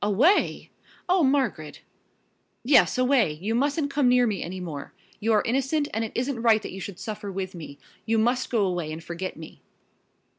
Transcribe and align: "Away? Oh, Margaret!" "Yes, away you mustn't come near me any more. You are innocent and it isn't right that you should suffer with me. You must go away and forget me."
"Away? 0.03 0.71
Oh, 1.07 1.23
Margaret!" 1.23 1.81
"Yes, 2.63 2.97
away 2.97 3.33
you 3.33 3.53
mustn't 3.53 3.91
come 3.91 4.09
near 4.09 4.25
me 4.25 4.41
any 4.41 4.59
more. 4.59 4.95
You 5.19 5.31
are 5.33 5.43
innocent 5.45 5.89
and 5.93 6.03
it 6.03 6.11
isn't 6.15 6.41
right 6.41 6.63
that 6.63 6.71
you 6.71 6.79
should 6.81 6.97
suffer 6.97 7.31
with 7.31 7.53
me. 7.53 7.77
You 8.07 8.17
must 8.17 8.49
go 8.49 8.65
away 8.65 8.91
and 8.91 9.03
forget 9.03 9.37
me." 9.37 9.61